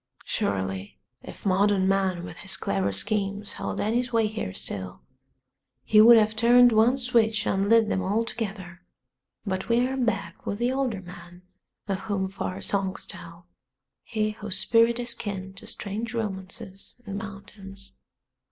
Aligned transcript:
Surely 0.25 0.99
if 1.21 1.45
modern 1.45 1.87
man 1.87 2.23
with 2.23 2.37
his 2.37 2.57
clever 2.57 2.91
schemes 2.91 3.53
held 3.53 3.79
any 3.79 4.01
sway 4.01 4.25
here 4.25 4.51
still 4.51 5.03
he 5.83 6.01
would 6.01 6.17
have 6.17 6.35
turned 6.35 6.71
one 6.71 6.97
switch 6.97 7.45
and 7.45 7.69
lit 7.69 7.87
them 7.87 8.01
all 8.01 8.25
together; 8.25 8.81
but 9.45 9.69
we 9.69 9.85
are 9.87 9.95
back 9.95 10.43
with 10.43 10.57
the 10.57 10.71
older 10.71 11.01
man 11.03 11.43
of 11.87 11.99
whom 11.99 12.27
far 12.29 12.59
songs 12.61 13.05
tell, 13.05 13.45
he 14.01 14.31
whose 14.31 14.57
spirit 14.57 14.97
is 14.99 15.13
kin 15.13 15.53
to 15.53 15.67
strange 15.67 16.15
romances 16.15 16.99
and 17.05 17.19
mountains. 17.19 17.99